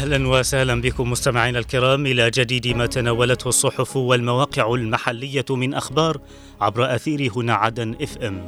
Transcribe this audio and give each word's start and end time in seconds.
أهلا 0.00 0.28
وسهلا 0.28 0.80
بكم 0.80 1.10
مستمعينا 1.10 1.58
الكرام 1.58 2.06
إلى 2.06 2.30
جديد 2.30 2.66
ما 2.66 2.86
تناولته 2.86 3.48
الصحف 3.48 3.96
والمواقع 3.96 4.74
المحلية 4.74 5.44
من 5.50 5.74
أخبار 5.74 6.20
عبر 6.60 6.94
أثير 6.94 7.32
هنا 7.36 7.54
عدن 7.54 7.96
إف 8.02 8.18
إم. 8.18 8.40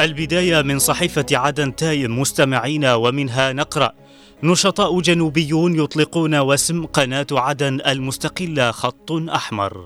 البداية 0.00 0.62
من 0.62 0.78
صحيفة 0.78 1.26
عدن 1.32 1.76
تايم 1.76 2.20
مستمعينا 2.20 2.94
ومنها 2.94 3.52
نقرأ 3.52 3.92
نشطاء 4.42 5.00
جنوبيون 5.00 5.80
يطلقون 5.80 6.38
وسم 6.38 6.86
قناة 6.86 7.26
عدن 7.32 7.80
المستقلة 7.86 8.70
خط 8.70 9.12
أحمر. 9.12 9.84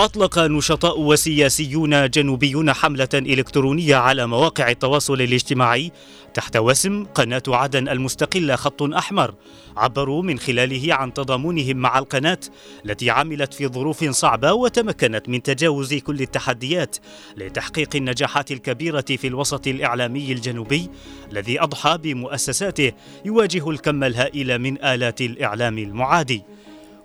أطلق 0.00 0.38
نشطاء 0.38 1.00
وسياسيون 1.00 2.10
جنوبيون 2.10 2.72
حملة 2.72 3.08
إلكترونية 3.14 3.96
على 3.96 4.26
مواقع 4.26 4.70
التواصل 4.70 5.14
الاجتماعي 5.14 5.92
تحت 6.34 6.56
وسم 6.56 7.04
قناة 7.04 7.42
عدن 7.48 7.88
المستقلة 7.88 8.56
خط 8.56 8.82
أحمر 8.82 9.34
عبروا 9.76 10.22
من 10.22 10.38
خلاله 10.38 10.94
عن 10.94 11.14
تضامنهم 11.14 11.76
مع 11.76 11.98
القناة 11.98 12.38
التي 12.84 13.10
عملت 13.10 13.54
في 13.54 13.68
ظروف 13.68 14.04
صعبة 14.04 14.52
وتمكنت 14.52 15.28
من 15.28 15.42
تجاوز 15.42 15.94
كل 15.94 16.20
التحديات 16.20 16.96
لتحقيق 17.36 17.96
النجاحات 17.96 18.52
الكبيرة 18.52 19.04
في 19.08 19.26
الوسط 19.26 19.66
الإعلامي 19.66 20.32
الجنوبي 20.32 20.90
الذي 21.32 21.60
أضحى 21.60 21.98
بمؤسساته 21.98 22.92
يواجه 23.24 23.70
الكم 23.70 24.04
الهائل 24.04 24.58
من 24.58 24.84
آلات 24.84 25.20
الإعلام 25.20 25.78
المعادي. 25.78 26.42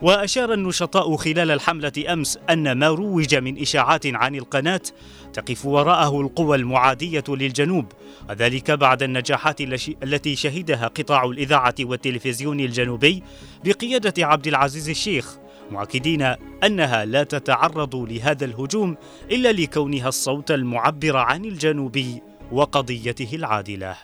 وأشار 0.02 0.54
النشطاء 0.54 1.16
خلال 1.16 1.52
الحملة 1.52 1.92
أمس 2.10 2.40
أن 2.50 2.72
ما 2.72 2.88
روج 2.88 3.36
من 3.36 3.62
إشاعات 3.62 4.06
عن 4.06 4.36
القناة 4.36 4.82
تقف 5.34 5.66
وراءه 5.66 6.22
القوى 6.22 6.58
المعادية 6.58 7.24
للجنوب 7.30 7.86
وذلك 8.30 8.72
بعد 8.72 9.04
النجاحات 9.04 9.62
التي 10.04 10.36
شهدها 10.36 10.88
قطاع 10.88 11.26
الإذاعة 11.26 11.76
والتلفزيون 11.80 12.60
الجنوبي 12.60 13.24
بقيادة 13.66 14.26
عبد 14.26 14.48
العزيز 14.48 14.90
الشيخ 14.90 15.38
مؤكدين 15.72 16.36
أنها 16.64 17.06
لا 17.06 17.24
تتعرض 17.24 17.96
لهذا 17.96 18.46
الهجوم 18.46 18.98
إلا 19.32 19.52
لكونها 19.52 20.08
الصوت 20.08 20.52
المعبر 20.52 21.18
عن 21.18 21.46
الجنوب 21.46 22.00
وقضيته 22.52 23.30
العادلة. 23.34 23.96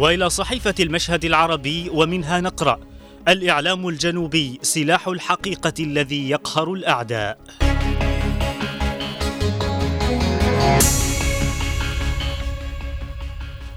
وإلى 0.00 0.30
صحيفة 0.30 0.74
المشهد 0.80 1.24
العربي 1.24 1.90
ومنها 1.92 2.40
نقرأ 2.40 2.80
الإعلام 3.28 3.88
الجنوبي 3.88 4.58
سلاح 4.62 5.08
الحقيقة 5.08 5.72
الذي 5.80 6.30
يقهر 6.30 6.72
الأعداء. 6.72 7.38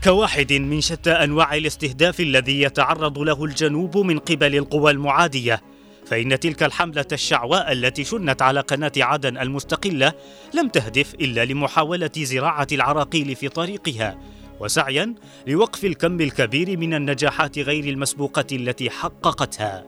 كواحد 0.03 0.53
من 0.53 0.81
شتى 0.81 1.11
أنواع 1.11 1.55
الاستهداف 1.55 2.19
الذي 2.19 2.61
يتعرض 2.61 3.19
له 3.19 3.45
الجنوب 3.45 3.97
من 3.97 4.19
قبل 4.19 4.55
القوى 4.55 4.91
المعادية. 4.91 5.61
فإن 6.05 6.39
تلك 6.39 6.63
الحملة 6.63 7.07
الشعواء 7.11 7.71
التي 7.71 8.03
شنت 8.03 8.41
على 8.41 8.59
قناة 8.59 8.91
عدن 8.97 9.37
المستقلة 9.37 10.13
لم 10.53 10.67
تهدف 10.67 11.13
إلا 11.13 11.45
لمحاولة 11.45 12.11
زراعة 12.17 12.67
العراقيل 12.71 13.35
في 13.35 13.49
طريقها. 13.49 14.17
وسعيا 14.63 15.15
لوقف 15.47 15.85
الكم 15.85 16.21
الكبير 16.21 16.77
من 16.77 16.93
النجاحات 16.93 17.59
غير 17.59 17.83
المسبوقة 17.83 18.45
التي 18.51 18.89
حققتها 18.89 19.83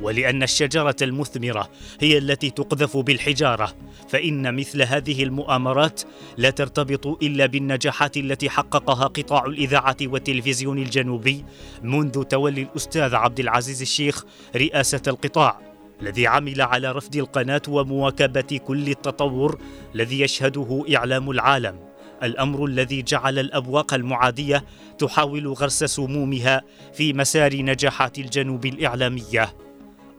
ولأن 0.00 0.42
الشجرة 0.42 0.96
المثمرة 1.02 1.70
هي 2.00 2.18
التي 2.18 2.50
تقذف 2.50 2.96
بالحجارة 2.96 3.74
فإن 4.08 4.56
مثل 4.56 4.82
هذه 4.82 5.22
المؤامرات 5.22 6.02
لا 6.36 6.50
ترتبط 6.50 7.06
إلا 7.06 7.46
بالنجاحات 7.46 8.16
التي 8.16 8.50
حققها 8.50 9.04
قطاع 9.04 9.44
الإذاعة 9.44 9.96
والتلفزيون 10.02 10.78
الجنوبي 10.78 11.44
منذ 11.82 12.22
تولي 12.22 12.62
الأستاذ 12.62 13.14
عبد 13.14 13.40
العزيز 13.40 13.82
الشيخ 13.82 14.24
رئاسة 14.56 15.02
القطاع 15.06 15.60
الذي 16.02 16.26
عمل 16.26 16.60
على 16.62 16.92
رفض 16.92 17.16
القناة 17.16 17.62
ومواكبة 17.68 18.60
كل 18.66 18.88
التطور 18.88 19.58
الذي 19.94 20.20
يشهده 20.20 20.84
إعلام 20.96 21.30
العالم. 21.30 21.89
الأمر 22.22 22.64
الذي 22.64 23.02
جعل 23.02 23.38
الأبواق 23.38 23.94
المعادية 23.94 24.64
تحاول 24.98 25.48
غرس 25.48 25.84
سمومها 25.84 26.62
في 26.92 27.12
مسار 27.12 27.56
نجاحات 27.56 28.18
الجنوب 28.18 28.66
الإعلامية. 28.66 29.54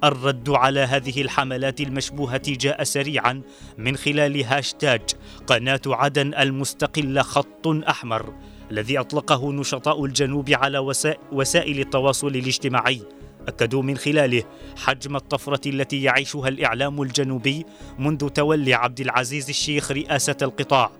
الرد 0.03 0.49
على 0.49 0.79
هذه 0.79 1.21
الحملات 1.21 1.81
المشبوهة 1.81 2.41
جاء 2.47 2.83
سريعا 2.83 3.41
من 3.77 3.97
خلال 3.97 4.43
هاشتاج 4.43 5.01
قناة 5.47 5.81
عدن 5.87 6.33
المستقله 6.33 7.21
خط 7.21 7.67
أحمر 7.67 8.33
الذي 8.71 8.99
أطلقه 8.99 9.53
نشطاء 9.53 10.05
الجنوب 10.05 10.49
على 10.49 10.95
وسائل 11.31 11.79
التواصل 11.79 12.27
الاجتماعي. 12.27 13.01
أكدوا 13.47 13.83
من 13.83 13.97
خلاله 13.97 14.43
حجم 14.77 15.15
الطفرة 15.15 15.69
التي 15.69 16.03
يعيشها 16.03 16.47
الإعلام 16.47 17.01
الجنوبي 17.01 17.65
منذ 17.99 18.29
تولي 18.29 18.73
عبد 18.73 18.99
العزيز 18.99 19.49
الشيخ 19.49 19.91
رئاسة 19.91 20.37
القطاع. 20.41 20.91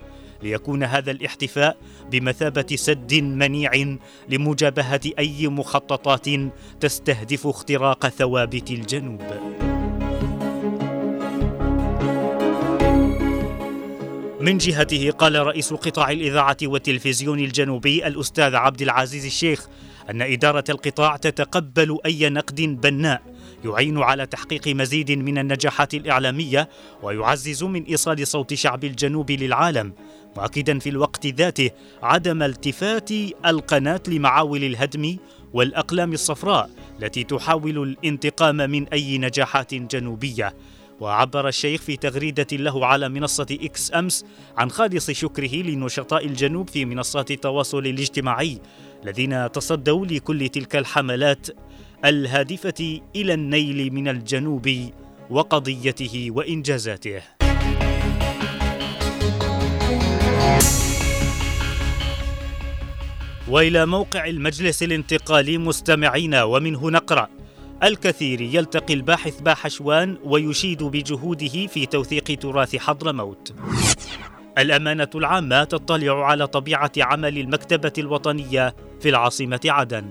ليكون 0.44 0.84
هذا 0.84 1.12
الاحتفاء 1.12 1.78
بمثابة 2.12 2.75
سد 2.75 3.13
منيع 3.13 3.97
لمجابهة 4.29 5.02
أي 5.19 5.47
مخططات 5.47 6.28
تستهدف 6.79 7.47
اختراق 7.47 8.07
ثوابت 8.07 8.72
الجنوب. 8.72 9.22
من 14.41 14.57
جهته 14.57 15.12
قال 15.12 15.35
رئيس 15.35 15.74
قطاع 15.74 16.12
الإذاعة 16.12 16.58
والتلفزيون 16.63 17.40
الجنوبي 17.40 18.08
الأستاذ 18.08 18.56
عبد 18.56 18.81
العزيز 18.81 19.25
الشيخ 19.25 19.68
أن 20.09 20.22
إدارة 20.22 20.63
القطاع 20.69 21.18
تتقبل 21.18 21.97
أي 22.06 22.29
نقد 22.29 22.62
بناء 22.62 23.22
يعين 23.66 23.97
على 23.97 24.25
تحقيق 24.25 24.68
مزيد 24.68 25.12
من 25.12 25.38
النجاحات 25.38 25.94
الإعلامية 25.94 26.69
ويعزز 27.03 27.63
من 27.63 27.84
إيصال 27.84 28.28
صوت 28.28 28.53
شعب 28.53 28.84
الجنوب 28.84 29.31
للعالم 29.31 29.94
مؤكدا 30.38 30.80
في 30.80 30.90
الوقت 30.90 31.28
ذاته 31.28 31.69
عدم 32.03 32.44
التفات 32.44 33.12
القناة 33.46 34.02
لمعاول 34.08 34.64
الهدم 34.64 35.18
والأقلام 35.53 36.14
الصفراء 36.14 36.69
التي 37.02 37.24
تحاول 37.24 37.84
الانتقام 37.84 38.56
من 38.56 38.88
أي 38.88 39.18
نجاحات 39.18 39.74
جنوبية 39.74 40.53
وعبر 41.00 41.47
الشيخ 41.47 41.81
في 41.81 41.97
تغريدة 41.97 42.47
له 42.52 42.86
على 42.86 43.09
منصة 43.09 43.47
إكس 43.52 43.94
أمس 43.94 44.25
عن 44.58 44.72
خالص 44.72 45.12
شكره 45.12 45.56
لنشطاء 45.56 46.25
الجنوب 46.25 46.70
في 46.70 46.86
منصات 46.86 47.31
التواصل 47.31 47.80
الاجتماعي 47.80 48.62
الذين 49.03 49.52
تصدوا 49.52 50.06
لكل 50.06 50.50
تلك 50.50 50.75
الحملات 50.75 51.47
الهادفة 52.06 53.02
إلى 53.16 53.34
النيل 53.34 53.94
من 53.94 54.08
الجنوب 54.08 54.91
وقضيته 55.30 56.28
وإنجازاته. 56.31 57.41
وإلى 63.47 63.85
موقع 63.85 64.26
المجلس 64.26 64.84
الانتقالي 64.84 65.58
مستمعين 65.58 66.35
ومنه 66.35 66.90
نقرا 66.90 67.28
الكثير 67.84 68.41
يلتقي 68.41 68.93
الباحث 68.93 69.41
باحشوان 69.41 70.17
ويشيد 70.23 70.84
بجهوده 70.84 71.67
في 71.67 71.85
توثيق 71.85 72.40
تراث 72.40 72.76
حضرموت 72.76 73.53
الأمانة 74.58 75.09
العامة 75.16 75.64
تطلع 75.64 76.26
على 76.26 76.47
طبيعة 76.47 76.91
عمل 76.97 77.37
المكتبة 77.37 77.93
الوطنية 77.97 78.76
في 79.02 79.09
العاصمة 79.09 79.59
عدن. 79.66 80.05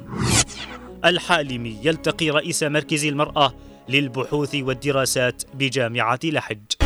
الحالمي 1.04 1.76
يلتقي 1.82 2.30
رئيس 2.30 2.62
مركز 2.62 3.04
المرأة 3.04 3.54
للبحوث 3.88 4.54
والدراسات 4.54 5.42
بجامعة 5.54 6.20
لحج. 6.24 6.79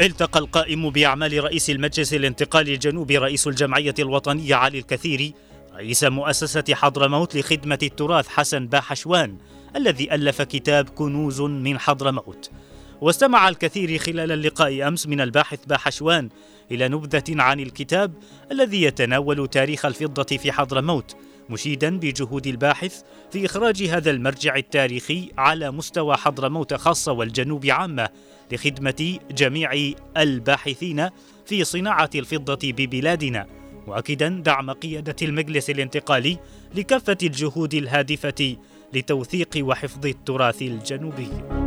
التقى 0.00 0.40
القائم 0.40 0.90
بأعمال 0.90 1.44
رئيس 1.44 1.70
المجلس 1.70 2.14
الانتقالي 2.14 2.74
الجنوبي 2.74 3.18
رئيس 3.18 3.46
الجمعية 3.46 3.94
الوطنية 3.98 4.54
علي 4.54 4.78
الكثيري 4.78 5.34
رئيس 5.74 6.04
مؤسسة 6.04 6.64
حضرموت 6.70 7.36
لخدمة 7.36 7.78
التراث 7.82 8.28
حسن 8.28 8.66
باحشوان 8.66 9.38
الذي 9.76 10.14
ألف 10.14 10.42
كتاب 10.42 10.88
كنوز 10.88 11.40
من 11.40 11.78
حضرموت 11.78 12.50
واستمع 13.00 13.48
الكثير 13.48 13.98
خلال 13.98 14.32
اللقاء 14.32 14.88
أمس 14.88 15.06
من 15.06 15.20
الباحث 15.20 15.58
باحشوان 15.66 16.28
إلى 16.70 16.88
نبذة 16.88 17.42
عن 17.42 17.60
الكتاب 17.60 18.14
الذي 18.52 18.82
يتناول 18.82 19.48
تاريخ 19.48 19.86
الفضة 19.86 20.36
في 20.36 20.52
حضرموت 20.52 21.16
مشيدا 21.50 21.98
بجهود 21.98 22.46
الباحث 22.46 23.02
في 23.30 23.46
إخراج 23.46 23.82
هذا 23.82 24.10
المرجع 24.10 24.56
التاريخي 24.56 25.30
على 25.38 25.70
مستوى 25.70 26.16
حضرموت 26.16 26.74
خاصة 26.74 27.12
والجنوب 27.12 27.66
عامة 27.66 28.08
لخدمة 28.52 29.18
جميع 29.30 29.92
الباحثين 30.16 31.08
في 31.46 31.64
صناعة 31.64 32.10
الفضة 32.14 32.72
ببلادنا 32.72 33.46
مؤكدا 33.86 34.28
دعم 34.28 34.70
قيادة 34.70 35.16
المجلس 35.22 35.70
الانتقالي 35.70 36.38
لكافة 36.74 37.18
الجهود 37.22 37.74
الهادفة 37.74 38.56
لتوثيق 38.92 39.48
وحفظ 39.58 40.06
التراث 40.06 40.62
الجنوبي. 40.62 41.63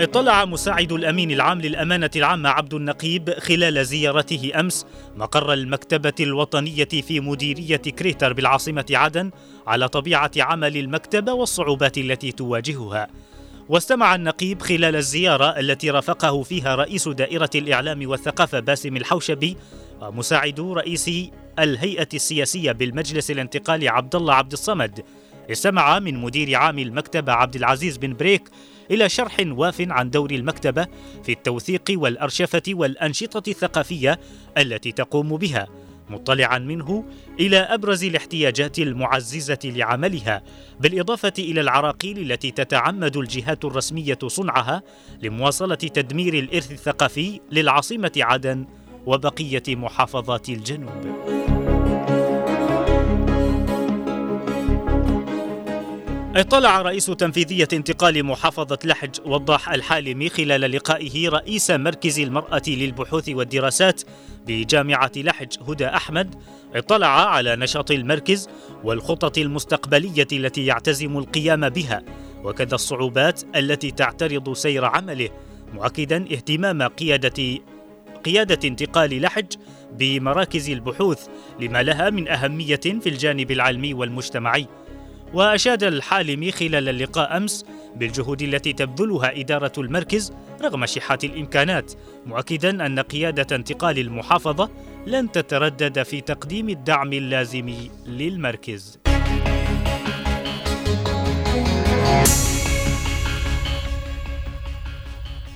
اطلع 0.00 0.44
مساعد 0.44 0.92
الأمين 0.92 1.30
العام 1.30 1.60
للأمانة 1.60 2.10
العامة 2.16 2.48
عبد 2.48 2.74
النقيب 2.74 3.30
خلال 3.30 3.86
زيارته 3.86 4.52
أمس 4.60 4.86
مقر 5.16 5.52
المكتبة 5.52 6.12
الوطنية 6.20 6.84
في 6.84 7.20
مديرية 7.20 7.76
كريتر 7.76 8.32
بالعاصمة 8.32 8.84
عدن 8.90 9.30
على 9.66 9.88
طبيعة 9.88 10.30
عمل 10.36 10.76
المكتبة 10.76 11.32
والصعوبات 11.32 11.98
التي 11.98 12.32
تواجهها. 12.32 13.08
واستمع 13.68 14.14
النقيب 14.14 14.62
خلال 14.62 14.96
الزيارة 14.96 15.44
التي 15.44 15.90
رافقه 15.90 16.42
فيها 16.42 16.74
رئيس 16.74 17.08
دائرة 17.08 17.50
الإعلام 17.54 18.08
والثقافة 18.08 18.60
باسم 18.60 18.96
الحوشبي 18.96 19.56
ومساعد 20.00 20.60
رئيس 20.60 21.10
الهيئة 21.58 22.08
السياسية 22.14 22.72
بالمجلس 22.72 23.30
الانتقالي 23.30 23.88
عبد 23.88 24.14
الله 24.14 24.34
عبد 24.34 24.52
الصمد. 24.52 25.04
استمع 25.50 25.98
من 25.98 26.14
مدير 26.14 26.54
عام 26.54 26.78
المكتبة 26.78 27.32
عبد 27.32 27.56
العزيز 27.56 27.96
بن 27.96 28.12
بريك 28.14 28.48
إلى 28.90 29.08
شرح 29.08 29.36
واف 29.46 29.86
عن 29.90 30.10
دور 30.10 30.30
المكتبة 30.30 30.86
في 31.24 31.32
التوثيق 31.32 31.82
والأرشفة 31.90 32.62
والأنشطة 32.68 33.50
الثقافية 33.50 34.20
التي 34.58 34.92
تقوم 34.92 35.36
بها 35.36 35.66
مطلعا 36.10 36.58
منه 36.58 37.04
إلى 37.40 37.56
أبرز 37.56 38.04
الاحتياجات 38.04 38.78
المعززة 38.78 39.58
لعملها 39.64 40.42
بالإضافة 40.80 41.32
إلى 41.38 41.60
العراقيل 41.60 42.30
التي 42.30 42.50
تتعمد 42.50 43.16
الجهات 43.16 43.64
الرسمية 43.64 44.18
صنعها 44.26 44.82
لمواصلة 45.22 45.74
تدمير 45.74 46.34
الإرث 46.34 46.72
الثقافي 46.72 47.40
للعاصمة 47.52 48.12
عدن 48.16 48.66
وبقية 49.06 49.62
محافظات 49.68 50.48
الجنوب. 50.48 51.55
اطلع 56.36 56.82
رئيس 56.82 57.06
تنفيذية 57.06 57.68
انتقال 57.72 58.24
محافظة 58.24 58.78
لحج 58.84 59.20
وضاح 59.24 59.68
الحالمي 59.72 60.28
خلال 60.28 60.60
لقائه 60.60 61.28
رئيس 61.28 61.70
مركز 61.70 62.20
المرأة 62.20 62.62
للبحوث 62.66 63.28
والدراسات 63.28 64.02
بجامعة 64.46 65.12
لحج 65.16 65.48
هدى 65.68 65.86
أحمد. 65.86 66.34
اطلع 66.74 67.30
على 67.30 67.56
نشاط 67.56 67.90
المركز 67.90 68.48
والخطط 68.84 69.38
المستقبلية 69.38 70.26
التي 70.32 70.66
يعتزم 70.66 71.18
القيام 71.18 71.68
بها 71.68 72.02
وكذا 72.44 72.74
الصعوبات 72.74 73.42
التي 73.56 73.90
تعترض 73.90 74.52
سير 74.52 74.84
عمله 74.84 75.28
مؤكدا 75.74 76.16
اهتمام 76.32 76.82
قيادة 76.82 77.60
قيادة 78.24 78.68
انتقال 78.68 79.22
لحج 79.22 79.52
بمراكز 79.92 80.70
البحوث 80.70 81.26
لما 81.60 81.82
لها 81.82 82.10
من 82.10 82.28
أهمية 82.28 82.76
في 82.76 83.08
الجانب 83.08 83.50
العلمي 83.50 83.94
والمجتمعي. 83.94 84.66
وأشاد 85.34 85.84
الحالمي 85.84 86.52
خلال 86.52 86.88
اللقاء 86.88 87.36
أمس 87.36 87.64
بالجهود 87.96 88.42
التي 88.42 88.72
تبذلها 88.72 89.40
إدارة 89.40 89.72
المركز 89.78 90.32
رغم 90.62 90.86
شحة 90.86 91.18
الإمكانات 91.24 91.92
مؤكدا 92.26 92.86
أن 92.86 93.00
قيادة 93.00 93.56
انتقال 93.56 93.98
المحافظة 93.98 94.70
لن 95.06 95.32
تتردد 95.32 96.02
في 96.02 96.20
تقديم 96.20 96.68
الدعم 96.68 97.12
اللازم 97.12 97.74
للمركز. 98.06 98.98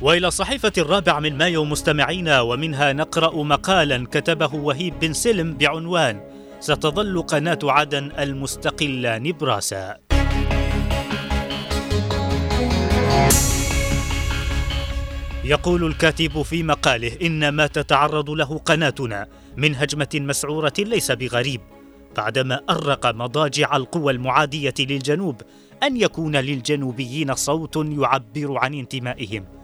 وإلى 0.00 0.30
صحيفة 0.30 0.72
الرابع 0.78 1.20
من 1.20 1.38
مايو 1.38 1.64
مستمعينا 1.64 2.40
ومنها 2.40 2.92
نقرأ 2.92 3.42
مقالا 3.42 4.06
كتبه 4.10 4.54
وهيب 4.54 5.00
بن 5.00 5.12
سلم 5.12 5.54
بعنوان 5.54 6.29
ستظل 6.60 7.22
قناة 7.22 7.58
عدن 7.64 8.12
المستقلة 8.18 9.18
نبراسا. 9.18 9.96
يقول 15.44 15.84
الكاتب 15.84 16.42
في 16.42 16.62
مقاله 16.62 17.12
إن 17.22 17.48
ما 17.48 17.66
تتعرض 17.66 18.30
له 18.30 18.58
قناتنا 18.58 19.28
من 19.56 19.74
هجمة 19.74 20.08
مسعورة 20.14 20.72
ليس 20.78 21.12
بغريب 21.12 21.60
بعدما 22.16 22.60
أرق 22.70 23.06
مضاجع 23.06 23.76
القوى 23.76 24.12
المعادية 24.12 24.74
للجنوب 24.78 25.42
أن 25.82 25.96
يكون 25.96 26.36
للجنوبيين 26.36 27.34
صوت 27.34 27.76
يعبر 27.76 28.58
عن 28.58 28.74
انتمائهم. 28.74 29.59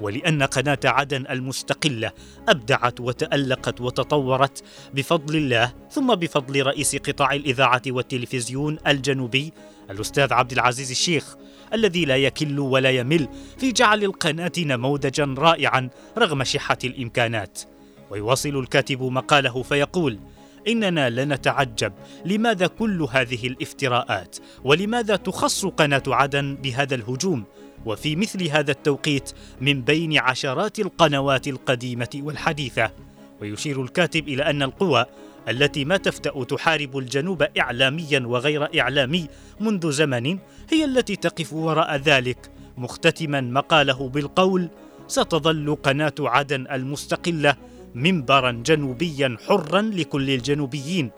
ولأن 0.00 0.42
قناة 0.42 0.78
عدن 0.84 1.24
المستقلة 1.30 2.12
أبدعت 2.48 3.00
وتألقت 3.00 3.80
وتطورت 3.80 4.64
بفضل 4.94 5.36
الله 5.36 5.72
ثم 5.90 6.14
بفضل 6.14 6.66
رئيس 6.66 6.96
قطاع 6.96 7.34
الإذاعة 7.34 7.82
والتلفزيون 7.86 8.78
الجنوبي 8.86 9.52
الأستاذ 9.90 10.32
عبد 10.32 10.52
العزيز 10.52 10.90
الشيخ 10.90 11.36
الذي 11.74 12.04
لا 12.04 12.16
يكل 12.16 12.58
ولا 12.58 12.90
يمل 12.90 13.28
في 13.58 13.72
جعل 13.72 14.04
القناة 14.04 14.52
نموذجا 14.58 15.34
رائعا 15.38 15.88
رغم 16.18 16.44
شحة 16.44 16.78
الإمكانات. 16.84 17.60
ويواصل 18.10 18.58
الكاتب 18.58 19.02
مقاله 19.02 19.62
فيقول 19.62 20.18
إننا 20.68 21.10
لنتعجب 21.10 21.92
لماذا 22.24 22.66
كل 22.66 23.06
هذه 23.10 23.46
الافتراءات؟ 23.46 24.36
ولماذا 24.64 25.16
تخص 25.16 25.66
قناة 25.66 26.02
عدن 26.06 26.54
بهذا 26.54 26.94
الهجوم؟ 26.94 27.44
وفي 27.86 28.16
مثل 28.16 28.48
هذا 28.48 28.70
التوقيت 28.70 29.32
من 29.60 29.82
بين 29.82 30.18
عشرات 30.18 30.78
القنوات 30.78 31.48
القديمة 31.48 32.08
والحديثة. 32.14 32.90
ويشير 33.40 33.82
الكاتب 33.82 34.28
إلى 34.28 34.42
أن 34.42 34.62
القوى 34.62 35.06
التي 35.48 35.84
ما 35.84 35.96
تفتأ 35.96 36.44
تحارب 36.44 36.98
الجنوب 36.98 37.42
اعلاميا 37.42 38.20
وغير 38.26 38.80
إعلامي 38.80 39.28
منذ 39.60 39.90
زمن 39.90 40.38
هي 40.70 40.84
التي 40.84 41.16
تقف 41.16 41.52
وراء 41.52 41.96
ذلك. 41.96 42.50
مختتما 42.78 43.40
مقاله 43.40 44.08
بالقول 44.08 44.68
ستظل 45.08 45.76
قناة 45.82 46.14
عدن 46.20 46.66
المستقلة 46.72 47.56
منبرا 47.94 48.50
جنوبيا 48.50 49.36
حرا 49.48 49.82
لكل 49.82 50.30
الجنوبيين 50.30 51.10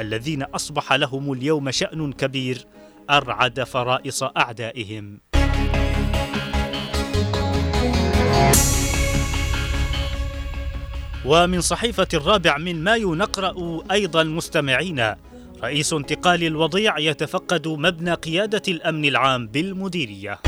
الذين 0.00 0.42
أصبح 0.42 0.92
لهم 0.92 1.32
اليوم 1.32 1.70
شأن 1.70 2.12
كبير 2.12 2.66
أرعد 3.10 3.64
فرائص 3.64 4.22
أعدائهم. 4.22 5.33
ومن 11.24 11.60
صحيفة 11.60 12.08
الرابع 12.14 12.58
من 12.58 12.84
مايو 12.84 13.14
نقرأ 13.14 13.82
أيضا 13.90 14.22
مستمعينا 14.22 15.16
رئيس 15.62 15.92
انتقال 15.92 16.44
الوضيع 16.44 16.98
يتفقد 16.98 17.68
مبنى 17.68 18.14
قيادة 18.14 18.62
الأمن 18.68 19.04
العام 19.04 19.46
بالمديرية. 19.46 20.40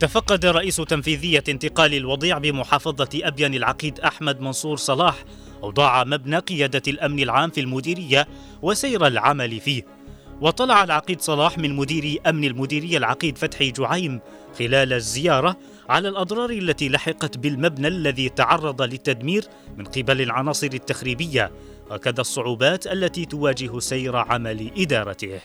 تفقد 0.00 0.46
رئيس 0.46 0.76
تنفيذية 0.76 1.44
انتقال 1.48 1.94
الوضيع 1.94 2.38
بمحافظة 2.38 3.08
أبين 3.14 3.54
العقيد 3.54 4.00
أحمد 4.00 4.40
منصور 4.40 4.76
صلاح 4.76 5.24
أوضاع 5.62 6.04
مبنى 6.04 6.38
قيادة 6.38 6.82
الأمن 6.88 7.18
العام 7.18 7.50
في 7.50 7.60
المديرية 7.60 8.28
وسير 8.62 9.06
العمل 9.06 9.60
فيه 9.60 9.95
وطلع 10.40 10.84
العقيد 10.84 11.20
صلاح 11.20 11.58
من 11.58 11.76
مدير 11.76 12.20
أمن 12.26 12.44
المديرية 12.44 12.98
العقيد 12.98 13.38
فتحي 13.38 13.70
جعيم 13.70 14.20
خلال 14.58 14.92
الزيارة 14.92 15.56
على 15.88 16.08
الأضرار 16.08 16.50
التي 16.50 16.88
لحقت 16.88 17.38
بالمبنى 17.38 17.88
الذي 17.88 18.28
تعرض 18.28 18.82
للتدمير 18.82 19.44
من 19.76 19.84
قبل 19.84 20.20
العناصر 20.22 20.70
التخريبية 20.74 21.50
وكذا 21.90 22.20
الصعوبات 22.20 22.86
التي 22.86 23.24
تواجه 23.24 23.78
سير 23.78 24.16
عمل 24.16 24.70
إدارته. 24.78 25.40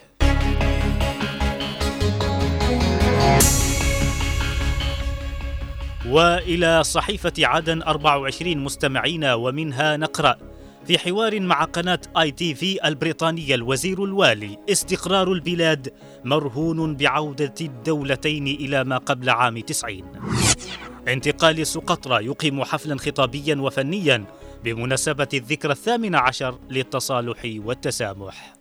وإلى 6.10 6.84
صحيفة 6.84 7.34
عدن 7.40 7.82
24 7.82 8.58
مستمعين 8.58 9.26
ومنها 9.26 9.98
نقرأ 9.98 10.36
في 10.86 10.98
حوار 10.98 11.40
مع 11.40 11.64
قناة 11.64 12.00
آي 12.18 12.32
تي 12.32 12.56
في 12.56 12.88
البريطانية 12.88 13.56
الوزير 13.56 14.04
الوالي 14.04 14.58
استقرار 14.70 15.32
البلاد 15.32 15.94
مرهون 16.26 16.96
بعودة 16.96 17.54
الدولتين 17.62 18.48
إلى 18.48 18.84
ما 18.84 18.98
قبل 18.98 19.30
عام 19.30 19.60
تسعين. 19.60 20.06
انتقال 21.08 21.68
سقطرى 21.68 22.26
يقيم 22.26 22.64
حفلا 22.64 22.98
خطابيا 22.98 23.56
وفنيا 23.56 24.26
بمناسبة 24.64 25.28
الذكرى 25.34 25.72
الثامن 25.72 26.16
عشر 26.16 26.60
للتصالح 26.70 27.42
والتسامح. 27.46 28.54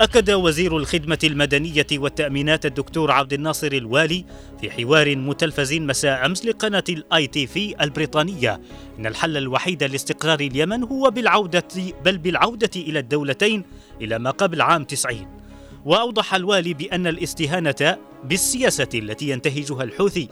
أكد 0.00 0.30
وزير 0.30 0.76
الخدمة 0.76 1.18
المدنية 1.24 1.86
والتأمينات 1.92 2.66
الدكتور 2.66 3.10
عبد 3.10 3.32
الناصر 3.32 3.72
الوالي 3.72 4.24
في 4.60 4.70
حوار 4.70 5.16
متلفز 5.16 5.74
مساء 5.74 6.26
أمس 6.26 6.46
لقناة 6.46 6.84
الآي 6.88 7.26
تي 7.26 7.46
في 7.46 7.74
البريطانية 7.84 8.60
أن 8.98 9.06
الحل 9.06 9.36
الوحيد 9.36 9.84
لاستقرار 9.84 10.40
اليمن 10.40 10.82
هو 10.82 11.10
بالعودة 11.10 11.68
بل 12.04 12.18
بالعودة 12.18 12.70
إلى 12.76 12.98
الدولتين 12.98 13.64
إلى 14.00 14.18
ما 14.18 14.30
قبل 14.30 14.60
عام 14.60 14.84
90 14.84 15.26
وأوضح 15.84 16.34
الوالي 16.34 16.74
بأن 16.74 17.06
الاستهانة 17.06 17.98
بالسياسة 18.24 18.88
التي 18.94 19.30
ينتهجها 19.30 19.82
الحوثي 19.82 20.28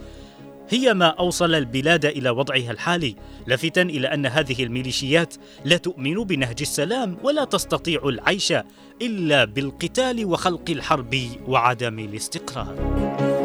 هي 0.71 0.95
ما 0.95 1.07
أوصل 1.07 1.55
البلاد 1.55 2.05
إلى 2.05 2.31
وضعها 2.31 2.71
الحالي 2.71 3.17
لافتا 3.47 3.83
إلى 3.83 4.09
أن 4.15 4.27
هذه 4.27 4.65
الميليشيات 4.65 5.35
لا 5.65 5.77
تؤمن 5.77 6.15
بنهج 6.15 6.57
السلام 6.61 7.17
ولا 7.23 7.45
تستطيع 7.45 8.09
العيش 8.09 8.53
إلا 9.03 9.45
بالقتال 9.45 10.25
وخلق 10.25 10.71
الحرب 10.71 11.17
وعدم 11.47 11.99
الاستقرار. 11.99 13.38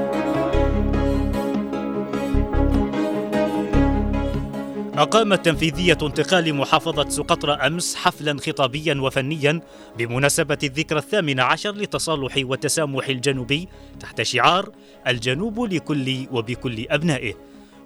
أقامت 5.03 5.45
تنفيذية 5.45 5.97
انتقال 6.01 6.55
محافظة 6.55 7.09
سقطرى 7.09 7.53
أمس 7.53 7.95
حفلا 7.95 8.37
خطابيا 8.39 8.95
وفنيا 9.01 9.61
بمناسبة 9.97 10.57
الذكرى 10.63 10.99
الثامنة 10.99 11.43
عشر 11.43 11.75
لتصالح 11.75 12.33
والتسامح 12.37 13.07
الجنوبي 13.07 13.67
تحت 13.99 14.21
شعار 14.21 14.69
الجنوب 15.07 15.59
لكل 15.73 16.27
وبكل 16.31 16.85
أبنائه. 16.89 17.33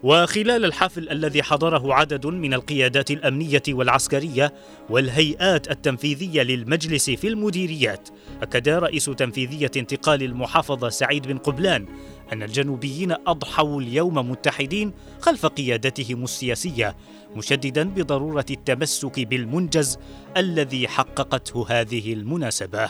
وخلال 0.03 0.65
الحفل 0.65 1.09
الذي 1.09 1.43
حضره 1.43 1.93
عدد 1.93 2.25
من 2.25 2.53
القيادات 2.53 3.11
الأمنية 3.11 3.63
والعسكرية 3.69 4.53
والهيئات 4.89 5.71
التنفيذية 5.71 6.41
للمجلس 6.41 7.09
في 7.09 7.27
المديريات 7.27 8.09
أكد 8.41 8.69
رئيس 8.69 9.05
تنفيذية 9.05 9.71
انتقال 9.77 10.23
المحافظة 10.23 10.89
سعيد 10.89 11.27
بن 11.27 11.37
قبلان 11.37 11.85
أن 12.33 12.43
الجنوبيين 12.43 13.11
أضحوا 13.11 13.81
اليوم 13.81 14.31
متحدين 14.31 14.93
خلف 15.21 15.45
قيادتهم 15.45 16.23
السياسية 16.23 16.95
مشددا 17.35 17.83
بضرورة 17.83 18.45
التمسك 18.51 19.19
بالمنجز 19.19 19.97
الذي 20.37 20.87
حققته 20.87 21.65
هذه 21.69 22.13
المناسبة. 22.13 22.89